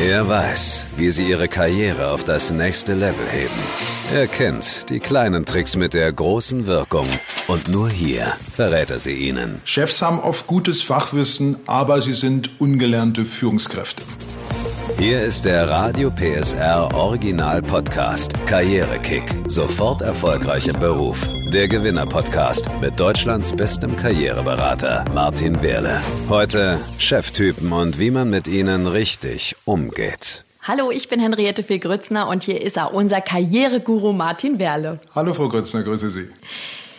[0.00, 3.54] Er weiß, wie sie ihre Karriere auf das nächste Level heben.
[4.12, 7.06] Er kennt die kleinen Tricks mit der großen Wirkung.
[7.46, 9.60] Und nur hier verrät er sie ihnen.
[9.64, 14.02] Chefs haben oft gutes Fachwissen, aber sie sind ungelernte Führungskräfte.
[14.98, 19.24] Hier ist der Radio PSR Original Podcast Karrierekick.
[19.46, 21.33] Sofort erfolgreicher Beruf.
[21.54, 26.02] Der Gewinner Podcast mit Deutschlands bestem Karriereberater Martin Wehrle.
[26.28, 30.44] Heute Cheftypen und wie man mit ihnen richtig umgeht.
[30.64, 34.98] Hallo, ich bin Henriette Fee Grützner und hier ist er, unser Karriereguru Martin Werle.
[35.14, 36.26] Hallo Frau Grützner, grüße Sie.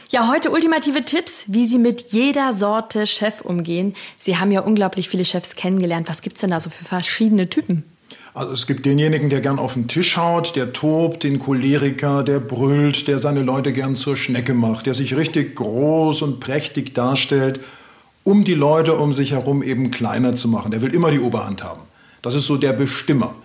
[0.07, 3.93] Ja, heute ultimative Tipps, wie Sie mit jeder Sorte Chef umgehen.
[4.21, 6.07] Sie haben ja unglaublich viele Chefs kennengelernt.
[6.07, 7.84] Was gibt's denn da so für verschiedene Typen?
[8.33, 12.39] Also es gibt denjenigen, der gern auf den Tisch haut, der tobt, den Choleriker, der
[12.39, 17.61] brüllt, der seine Leute gern zur Schnecke macht, der sich richtig groß und prächtig darstellt,
[18.25, 20.71] um die Leute um sich herum eben kleiner zu machen.
[20.71, 21.81] Der will immer die Oberhand haben.
[22.21, 23.35] Das ist so der Bestimmer.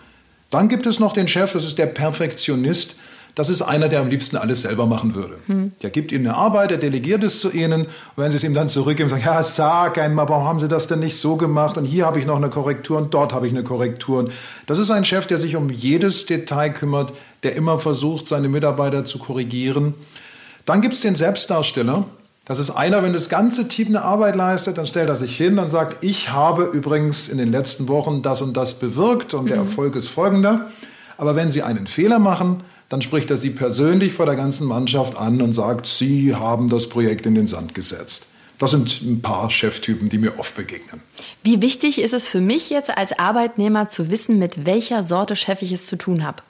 [0.50, 2.96] Dann gibt es noch den Chef, das ist der Perfektionist,
[3.34, 5.36] das ist einer, der am liebsten alles selber machen würde.
[5.46, 5.72] Hm.
[5.82, 7.82] Der gibt ihnen eine Arbeit, der delegiert es zu ihnen.
[7.82, 10.86] Und wenn sie es ihm dann zurückgeben, sagen, ja, sag einmal, warum haben sie das
[10.86, 11.76] denn nicht so gemacht?
[11.76, 14.28] Und hier habe ich noch eine Korrektur und dort habe ich eine Korrektur.
[14.66, 19.04] Das ist ein Chef, der sich um jedes Detail kümmert, der immer versucht, seine Mitarbeiter
[19.04, 19.94] zu korrigieren.
[20.64, 22.04] Dann gibt es den Selbstdarsteller.
[22.44, 25.58] Das ist einer, wenn das ganze Team eine Arbeit leistet, dann stellt er sich hin
[25.58, 29.48] und sagt, ich habe übrigens in den letzten Wochen das und das bewirkt und mhm.
[29.48, 30.68] der Erfolg ist folgender.
[31.16, 35.16] Aber wenn Sie einen Fehler machen, dann spricht er sie persönlich vor der ganzen Mannschaft
[35.16, 38.26] an und sagt, sie haben das Projekt in den Sand gesetzt.
[38.58, 41.00] Das sind ein paar Cheftypen, die mir oft begegnen.
[41.42, 45.62] Wie wichtig ist es für mich jetzt als Arbeitnehmer zu wissen, mit welcher Sorte Chef
[45.62, 46.42] ich es zu tun habe?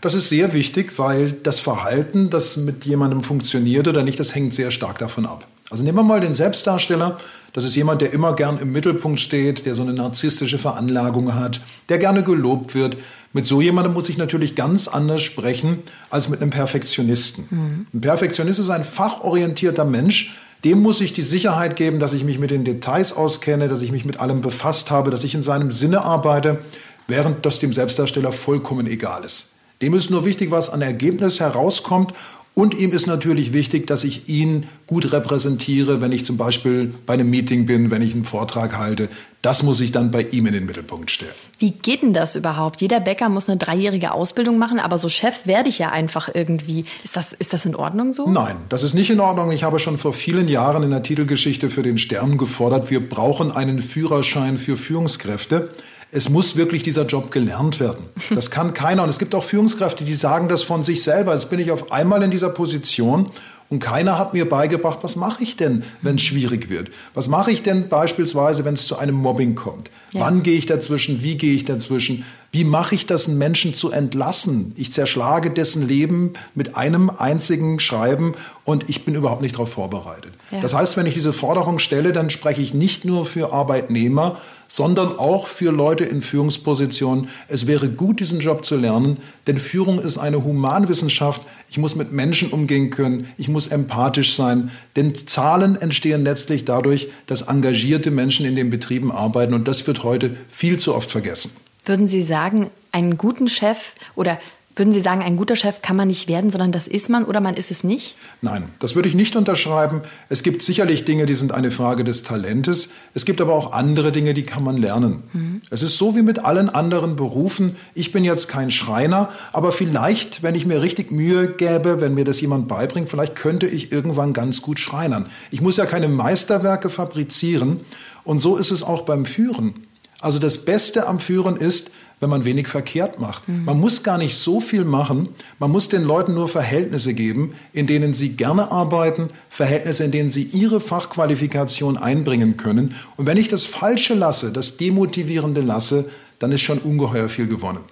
[0.00, 4.54] Das ist sehr wichtig, weil das Verhalten, das mit jemandem funktioniert oder nicht, das hängt
[4.54, 5.48] sehr stark davon ab.
[5.70, 7.18] Also nehmen wir mal den Selbstdarsteller.
[7.52, 11.60] Das ist jemand, der immer gern im Mittelpunkt steht, der so eine narzisstische Veranlagung hat,
[11.88, 12.96] der gerne gelobt wird.
[13.32, 17.48] Mit so jemandem muss ich natürlich ganz anders sprechen als mit einem Perfektionisten.
[17.50, 17.86] Mhm.
[17.92, 20.34] Ein Perfektionist ist ein fachorientierter Mensch,
[20.64, 23.92] dem muss ich die Sicherheit geben, dass ich mich mit den Details auskenne, dass ich
[23.92, 26.58] mich mit allem befasst habe, dass ich in seinem Sinne arbeite,
[27.06, 29.50] während das dem Selbstdarsteller vollkommen egal ist.
[29.80, 32.12] Dem ist nur wichtig, was an Ergebnis herauskommt
[32.58, 37.14] und ihm ist natürlich wichtig, dass ich ihn gut repräsentiere, wenn ich zum Beispiel bei
[37.14, 39.08] einem Meeting bin, wenn ich einen Vortrag halte.
[39.42, 41.30] Das muss ich dann bei ihm in den Mittelpunkt stellen.
[41.60, 42.80] Wie geht denn das überhaupt?
[42.80, 46.84] Jeder Bäcker muss eine dreijährige Ausbildung machen, aber so Chef werde ich ja einfach irgendwie.
[47.04, 48.28] Ist das, ist das in Ordnung so?
[48.28, 49.52] Nein, das ist nicht in Ordnung.
[49.52, 53.52] Ich habe schon vor vielen Jahren in der Titelgeschichte für den Stern gefordert, wir brauchen
[53.52, 55.70] einen Führerschein für Führungskräfte
[56.10, 58.06] es muss wirklich dieser Job gelernt werden.
[58.30, 59.02] Das kann keiner.
[59.02, 61.34] Und es gibt auch Führungskräfte, die sagen das von sich selber.
[61.34, 63.30] Jetzt bin ich auf einmal in dieser Position
[63.68, 66.88] und keiner hat mir beigebracht, was mache ich denn, wenn es schwierig wird?
[67.12, 69.90] Was mache ich denn beispielsweise, wenn es zu einem Mobbing kommt?
[70.12, 70.20] Ja.
[70.22, 71.22] Wann gehe ich dazwischen?
[71.22, 72.24] Wie gehe ich dazwischen?
[72.50, 74.72] Wie mache ich das, einen Menschen zu entlassen?
[74.76, 80.32] Ich zerschlage dessen Leben mit einem einzigen Schreiben und ich bin überhaupt nicht darauf vorbereitet.
[80.50, 80.60] Ja.
[80.62, 85.18] Das heißt, wenn ich diese Forderung stelle, dann spreche ich nicht nur für Arbeitnehmer, sondern
[85.18, 87.28] auch für Leute in Führungspositionen.
[87.48, 91.42] Es wäre gut, diesen Job zu lernen, denn Führung ist eine Humanwissenschaft.
[91.68, 97.08] Ich muss mit Menschen umgehen können, ich muss empathisch sein, denn Zahlen entstehen letztlich dadurch,
[97.26, 101.50] dass engagierte Menschen in den Betrieben arbeiten und das wird heute viel zu oft vergessen.
[101.88, 104.38] Würden Sie sagen, einen guten Chef oder
[104.78, 107.40] würden Sie sagen, ein guter Chef kann man nicht werden, sondern das ist man oder
[107.40, 108.14] man ist es nicht?
[108.42, 110.02] Nein, das würde ich nicht unterschreiben.
[110.28, 112.90] Es gibt sicherlich Dinge, die sind eine Frage des Talentes.
[113.14, 115.24] Es gibt aber auch andere Dinge, die kann man lernen.
[115.32, 115.60] Mhm.
[115.70, 117.74] Es ist so wie mit allen anderen Berufen.
[117.94, 122.24] Ich bin jetzt kein Schreiner, aber vielleicht, wenn ich mir richtig Mühe gäbe, wenn mir
[122.24, 125.26] das jemand beibringt, vielleicht könnte ich irgendwann ganz gut schreinern.
[125.50, 127.80] Ich muss ja keine Meisterwerke fabrizieren.
[128.22, 129.87] Und so ist es auch beim Führen.
[130.20, 133.48] Also das Beste am Führen ist, wenn man wenig verkehrt macht.
[133.48, 133.64] Mhm.
[133.64, 135.28] Man muss gar nicht so viel machen.
[135.58, 140.30] Man muss den Leuten nur Verhältnisse geben, in denen sie gerne arbeiten, Verhältnisse, in denen
[140.30, 142.94] sie ihre Fachqualifikation einbringen können.
[143.16, 146.06] Und wenn ich das Falsche lasse, das Demotivierende lasse,
[146.38, 147.84] dann ist schon ungeheuer viel gewonnen.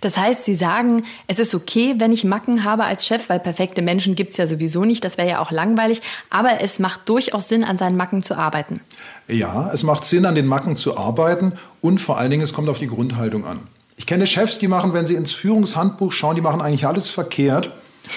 [0.00, 3.82] Das heißt, Sie sagen, es ist okay, wenn ich Macken habe als Chef, weil perfekte
[3.82, 7.48] Menschen gibt es ja sowieso nicht, das wäre ja auch langweilig, aber es macht durchaus
[7.48, 8.80] Sinn, an seinen Macken zu arbeiten.
[9.28, 12.68] Ja, es macht Sinn, an den Macken zu arbeiten und vor allen Dingen, es kommt
[12.68, 13.60] auf die Grundhaltung an.
[13.96, 17.72] Ich kenne Chefs, die machen, wenn sie ins Führungshandbuch schauen, die machen eigentlich alles verkehrt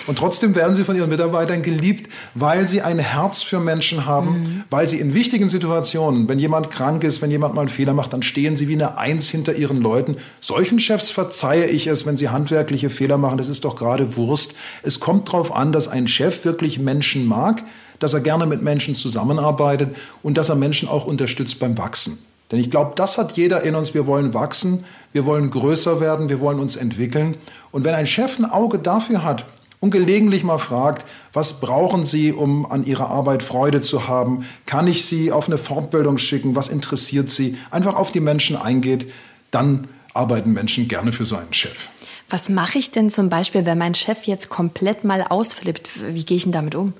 [0.08, 4.40] und trotzdem werden sie von ihren Mitarbeitern geliebt, weil sie ein Herz für Menschen haben,
[4.40, 4.64] mhm.
[4.70, 8.14] weil sie in wichtigen Situationen, wenn jemand krank ist, wenn jemand mal einen Fehler macht,
[8.14, 10.18] dann stehen sie wie eine Eins hinter ihren Leuten.
[10.40, 13.38] Solchen Chefs verzeihe ich es, wenn sie handwerkliche Fehler machen.
[13.38, 14.56] Das ist doch gerade Wurst.
[14.84, 17.64] Es kommt darauf an, dass ein Chef wirklich Menschen mag,
[18.00, 22.20] dass er gerne mit Menschen zusammenarbeitet und dass er Menschen auch unterstützt beim Wachsen.
[22.52, 23.94] Denn ich glaube, das hat jeder in uns.
[23.94, 24.84] Wir wollen wachsen,
[25.14, 27.38] wir wollen größer werden, wir wollen uns entwickeln.
[27.72, 29.46] Und wenn ein Chef ein Auge dafür hat
[29.82, 34.46] und gelegentlich mal fragt, was brauchen Sie, um an Ihrer Arbeit Freude zu haben?
[34.66, 36.56] Kann ich Sie auf eine Fortbildung schicken?
[36.56, 37.58] Was interessiert Sie?
[37.72, 39.12] Einfach auf die Menschen eingeht,
[39.50, 41.90] dann arbeiten Menschen gerne für so einen Chef.
[42.30, 45.90] Was mache ich denn zum Beispiel, wenn mein Chef jetzt komplett mal ausflippt?
[46.14, 46.94] Wie gehe ich denn damit um?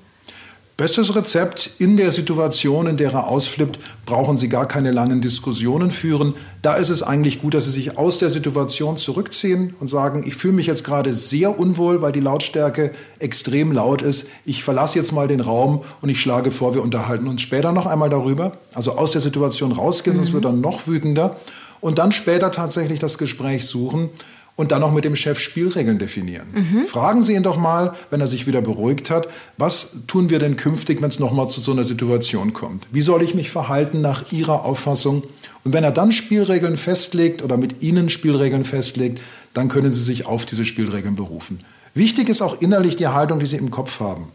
[0.82, 5.92] Bestes Rezept in der Situation, in der er ausflippt, brauchen Sie gar keine langen Diskussionen
[5.92, 6.34] führen.
[6.60, 10.34] Da ist es eigentlich gut, dass Sie sich aus der Situation zurückziehen und sagen, ich
[10.34, 12.90] fühle mich jetzt gerade sehr unwohl, weil die Lautstärke
[13.20, 14.26] extrem laut ist.
[14.44, 17.86] Ich verlasse jetzt mal den Raum und ich schlage vor, wir unterhalten uns später noch
[17.86, 18.56] einmal darüber.
[18.74, 20.24] Also aus der Situation rausgehen, mhm.
[20.24, 21.36] sonst wird er noch wütender.
[21.80, 24.10] Und dann später tatsächlich das Gespräch suchen
[24.56, 26.48] und dann auch mit dem Chef Spielregeln definieren.
[26.52, 26.86] Mhm.
[26.86, 30.56] Fragen Sie ihn doch mal, wenn er sich wieder beruhigt hat, was tun wir denn
[30.56, 32.86] künftig, wenn es nochmal zu so einer Situation kommt?
[32.92, 35.22] Wie soll ich mich verhalten nach Ihrer Auffassung?
[35.64, 39.20] Und wenn er dann Spielregeln festlegt oder mit Ihnen Spielregeln festlegt,
[39.54, 41.60] dann können Sie sich auf diese Spielregeln berufen.
[41.94, 44.28] Wichtig ist auch innerlich die Haltung, die Sie im Kopf haben.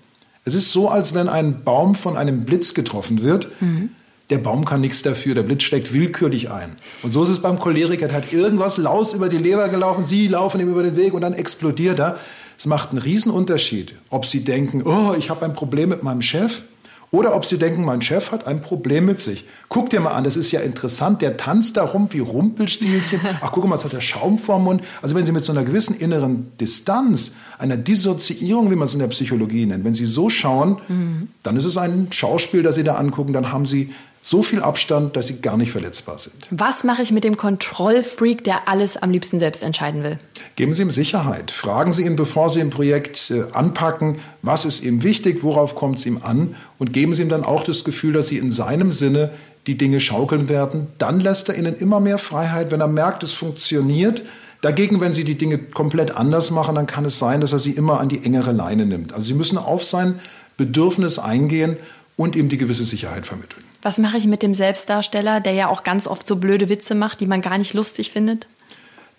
[0.45, 3.49] Es ist so, als wenn ein Baum von einem Blitz getroffen wird.
[3.61, 3.89] Mhm
[4.29, 6.75] der Baum kann nichts dafür, der Blitz steckt willkürlich ein.
[7.01, 10.27] Und so ist es beim Choleriker, der hat irgendwas Laus über die Leber gelaufen, Sie
[10.27, 12.17] laufen ihm über den Weg und dann explodiert er.
[12.57, 16.63] Es macht einen Riesenunterschied, ob Sie denken, oh, ich habe ein Problem mit meinem Chef
[17.09, 19.45] oder ob Sie denken, mein Chef hat ein Problem mit sich.
[19.69, 23.21] Guck dir mal an, das ist ja interessant, der tanzt da rum wie Rumpelstilzchen.
[23.41, 24.81] Ach, guck mal, es hat der Schaum vorm Mund.
[25.01, 28.99] Also wenn Sie mit so einer gewissen inneren Distanz, einer Dissoziierung, wie man es in
[28.99, 31.29] der Psychologie nennt, wenn Sie so schauen, mhm.
[31.43, 33.93] dann ist es ein Schauspiel, das Sie da angucken, dann haben Sie
[34.27, 36.35] so viel Abstand, dass sie gar nicht verletzbar sind.
[36.51, 40.19] Was mache ich mit dem Kontrollfreak, der alles am liebsten selbst entscheiden will?
[40.57, 41.49] Geben Sie ihm Sicherheit.
[41.49, 45.99] Fragen Sie ihn, bevor Sie ein Projekt äh, anpacken, was ist ihm wichtig, worauf kommt
[45.99, 48.91] es ihm an und geben Sie ihm dann auch das Gefühl, dass Sie in seinem
[48.91, 49.31] Sinne
[49.65, 50.87] die Dinge schaukeln werden.
[50.97, 54.23] Dann lässt er Ihnen immer mehr Freiheit, wenn er merkt, es funktioniert.
[54.61, 57.71] Dagegen, wenn Sie die Dinge komplett anders machen, dann kann es sein, dass er Sie
[57.71, 59.13] immer an die engere Leine nimmt.
[59.13, 60.19] Also Sie müssen auf sein
[60.57, 61.77] Bedürfnis eingehen
[62.17, 63.63] und ihm die gewisse Sicherheit vermitteln.
[63.87, 67.21] Was mache ich mit dem Selbstdarsteller, der ja auch ganz oft so blöde Witze macht,
[67.21, 68.45] die man gar nicht lustig findet?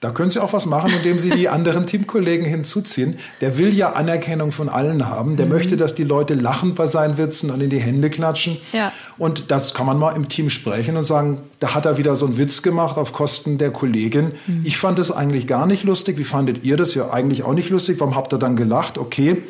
[0.00, 3.19] Da können Sie auch was machen, indem Sie die anderen Teamkollegen hinzuziehen.
[3.41, 5.38] Der will ja Anerkennung von allen haben.
[5.38, 5.53] Der mhm.
[5.53, 8.59] möchte, dass die Leute lachen bei seinen Witzen und in die Hände klatschen.
[8.75, 8.93] Ja.
[9.17, 12.26] Und das kann man mal im Team sprechen und sagen, da hat er wieder so
[12.26, 14.32] einen Witz gemacht auf Kosten der Kollegin.
[14.47, 14.65] Mhm.
[14.65, 16.19] Ich fand das eigentlich gar nicht lustig.
[16.19, 16.94] Wie fandet ihr das?
[16.94, 18.00] Ja, eigentlich auch nicht lustig.
[18.00, 18.99] Warum habt ihr dann gelacht?
[18.99, 19.44] Okay.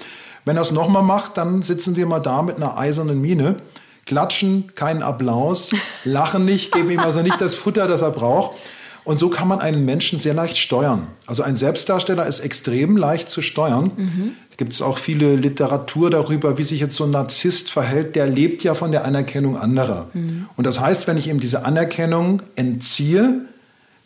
[0.45, 3.57] Wenn er es nochmal macht, dann sitzen wir mal da mit einer eisernen Miene
[4.09, 5.71] klatschen, keinen Applaus,
[6.05, 8.57] lachen nicht, geben ihm also nicht das Futter, das er braucht.
[9.05, 11.07] Und so kann man einen Menschen sehr leicht steuern.
[11.27, 13.93] Also ein Selbstdarsteller ist extrem leicht zu steuern.
[13.97, 14.33] Mhm.
[14.59, 18.17] Gibt es auch viele Literatur darüber, wie sich jetzt so ein Narzisst verhält.
[18.17, 20.09] Der lebt ja von der Anerkennung anderer.
[20.13, 20.49] Mhm.
[20.57, 23.47] Und das heißt, wenn ich ihm diese Anerkennung entziehe,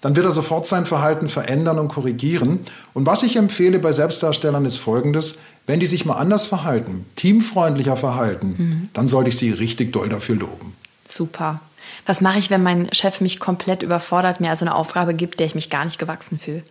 [0.02, 2.60] dann wird er sofort sein Verhalten verändern und korrigieren.
[2.93, 5.38] Und was ich empfehle bei Selbstdarstellern ist Folgendes.
[5.64, 8.88] Wenn die sich mal anders verhalten, teamfreundlicher verhalten, mhm.
[8.93, 10.75] dann sollte ich sie richtig doll dafür loben.
[11.08, 11.60] Super.
[12.04, 15.46] Was mache ich, wenn mein Chef mich komplett überfordert, mir also eine Aufgabe gibt, der
[15.46, 16.64] ich mich gar nicht gewachsen fühle?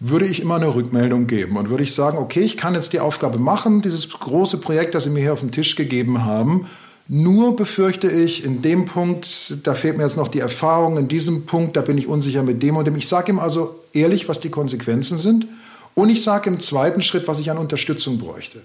[0.00, 3.00] Würde ich immer eine Rückmeldung geben und würde ich sagen, okay, ich kann jetzt die
[3.00, 6.66] Aufgabe machen, dieses große Projekt, das Sie mir hier auf den Tisch gegeben haben.
[7.06, 11.44] Nur befürchte ich, in dem Punkt, da fehlt mir jetzt noch die Erfahrung, in diesem
[11.44, 12.96] Punkt, da bin ich unsicher mit dem und dem.
[12.96, 15.46] Ich sage ihm also ehrlich, was die Konsequenzen sind
[15.94, 18.62] und ich sage im zweiten Schritt, was ich an Unterstützung bräuchte.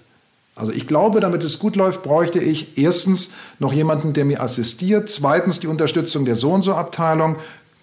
[0.56, 5.10] Also ich glaube, damit es gut läuft, bräuchte ich erstens noch jemanden, der mir assistiert,
[5.10, 7.36] zweitens die Unterstützung der So und so Abteilung.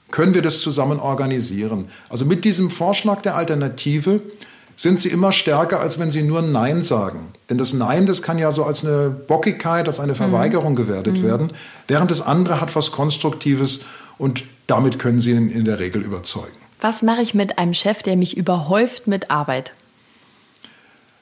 [0.09, 1.85] Können wir das zusammen organisieren?
[2.09, 4.21] Also mit diesem Vorschlag der Alternative
[4.77, 7.29] sind sie immer stärker, als wenn sie nur Nein sagen.
[7.49, 10.17] Denn das Nein, das kann ja so als eine Bockigkeit, als eine mhm.
[10.17, 10.77] Verweigerung mhm.
[10.77, 11.23] gewertet mhm.
[11.23, 11.53] werden,
[11.87, 13.81] während das andere hat was Konstruktives
[14.17, 16.55] und damit können sie ihn in der Regel überzeugen.
[16.79, 19.71] Was mache ich mit einem Chef, der mich überhäuft mit Arbeit?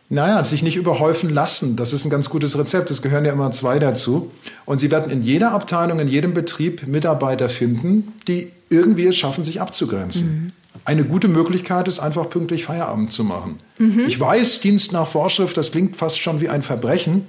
[0.10, 2.92] Naja, sich nicht überhäufen lassen, das ist ein ganz gutes Rezept.
[2.92, 4.32] Es gehören ja immer zwei dazu.
[4.66, 9.44] Und Sie werden in jeder Abteilung, in jedem Betrieb Mitarbeiter finden, die irgendwie es schaffen,
[9.44, 10.28] sich abzugrenzen.
[10.28, 10.52] Mhm.
[10.86, 13.60] Eine gute Möglichkeit ist einfach pünktlich Feierabend zu machen.
[13.80, 14.06] Mhm.
[14.08, 17.26] Ich weiß, Dienst nach Vorschrift, das klingt fast schon wie ein Verbrechen.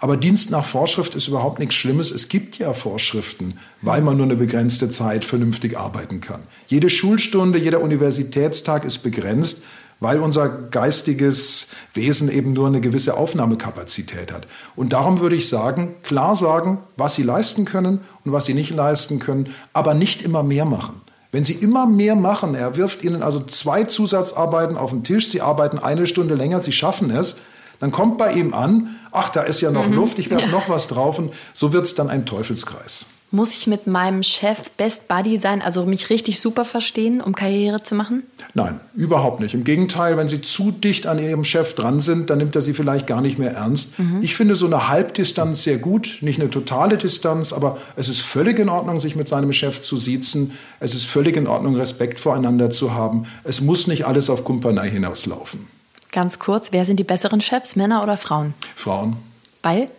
[0.00, 2.12] Aber Dienst nach Vorschrift ist überhaupt nichts Schlimmes.
[2.12, 6.42] Es gibt ja Vorschriften, weil man nur eine begrenzte Zeit vernünftig arbeiten kann.
[6.68, 9.62] Jede Schulstunde, jeder Universitätstag ist begrenzt,
[10.00, 14.46] weil unser geistiges Wesen eben nur eine gewisse Aufnahmekapazität hat.
[14.76, 18.70] Und darum würde ich sagen, klar sagen, was Sie leisten können und was Sie nicht
[18.70, 21.00] leisten können, aber nicht immer mehr machen.
[21.30, 25.42] Wenn Sie immer mehr machen, er wirft Ihnen also zwei Zusatzarbeiten auf den Tisch, Sie
[25.42, 27.36] arbeiten eine Stunde länger, Sie schaffen es,
[27.80, 29.94] dann kommt bei ihm an, ach, da ist ja noch mhm.
[29.94, 30.50] Luft, ich werfe ja.
[30.52, 33.06] noch was drauf und so wird es dann ein Teufelskreis.
[33.30, 37.82] Muss ich mit meinem Chef Best Buddy sein, also mich richtig super verstehen, um Karriere
[37.82, 38.22] zu machen?
[38.54, 39.52] Nein, überhaupt nicht.
[39.52, 42.72] Im Gegenteil, wenn Sie zu dicht an Ihrem Chef dran sind, dann nimmt er Sie
[42.72, 43.98] vielleicht gar nicht mehr ernst.
[43.98, 44.20] Mhm.
[44.22, 48.58] Ich finde so eine Halbdistanz sehr gut, nicht eine totale Distanz, aber es ist völlig
[48.58, 50.52] in Ordnung, sich mit seinem Chef zu siezen.
[50.80, 53.26] Es ist völlig in Ordnung, Respekt voreinander zu haben.
[53.44, 55.66] Es muss nicht alles auf Kumpanei hinauslaufen.
[56.12, 58.54] Ganz kurz, wer sind die besseren Chefs, Männer oder Frauen?
[58.74, 59.18] Frauen.
[59.62, 59.90] Weil?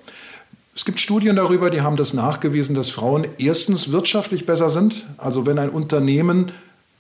[0.80, 5.06] Es gibt Studien darüber, die haben das nachgewiesen, dass Frauen erstens wirtschaftlich besser sind.
[5.18, 6.54] Also wenn ein Unternehmen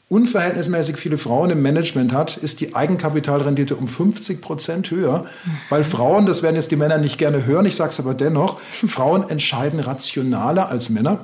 [0.09, 5.27] unverhältnismäßig viele Frauen im Management hat, ist die Eigenkapitalrendite um 50 Prozent höher,
[5.69, 8.59] weil Frauen, das werden jetzt die Männer nicht gerne hören, ich sage es aber dennoch,
[8.85, 11.19] Frauen entscheiden rationaler als Männer.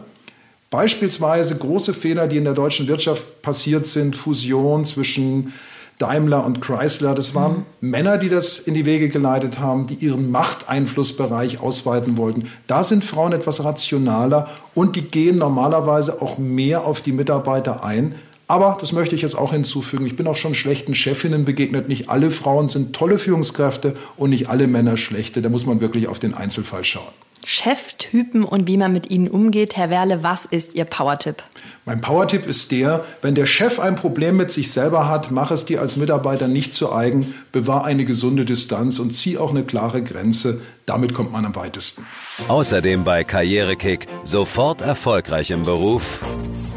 [0.69, 5.51] Beispielsweise große Fehler, die in der deutschen Wirtschaft passiert sind, Fusion zwischen
[5.97, 7.15] Daimler und Chrysler.
[7.15, 7.89] Das waren mhm.
[7.89, 12.49] Männer, die das in die Wege geleitet haben, die ihren Machteinflussbereich ausweiten wollten.
[12.67, 18.15] Da sind Frauen etwas rationaler und die gehen normalerweise auch mehr auf die Mitarbeiter ein.
[18.47, 21.89] Aber, das möchte ich jetzt auch hinzufügen, ich bin auch schon schlechten Chefinnen begegnet.
[21.89, 25.41] Nicht alle Frauen sind tolle Führungskräfte und nicht alle Männer schlechte.
[25.41, 27.25] Da muss man wirklich auf den Einzelfall schauen.
[27.45, 29.77] Cheftypen und wie man mit ihnen umgeht.
[29.77, 31.43] Herr Werle, was ist Ihr Powertipp?
[31.85, 35.65] Mein Powertipp ist der, wenn der Chef ein Problem mit sich selber hat, mach es
[35.65, 40.01] dir als Mitarbeiter nicht zu eigen, bewahr eine gesunde Distanz und zieh auch eine klare
[40.01, 40.61] Grenze.
[40.87, 42.05] Damit kommt man am weitesten.
[42.47, 46.19] Außerdem bei Karrierekick sofort erfolgreich im Beruf.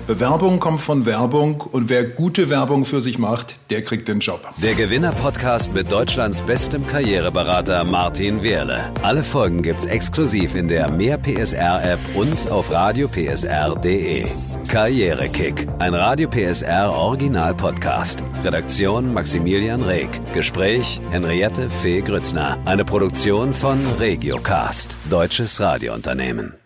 [0.08, 4.40] Bewerbung kommt von Werbung und wer gute Werbung für sich macht, der kriegt den Job.
[4.62, 8.90] Der Gewinner-Podcast mit Deutschlands bestem Karriereberater Martin Wehrle.
[9.02, 14.24] Alle Folgen gibt's exklusiv in der Mehr PSR App und auf radiopsr.de.
[14.66, 18.24] Karrierekick, ein Radio PSR Original Podcast.
[18.42, 20.08] Redaktion Maximilian Reg.
[20.32, 22.56] Gespräch Henriette Fee Grützner.
[22.64, 26.57] Eine Produktion von Regiocast, deutsches Radiounternehmen.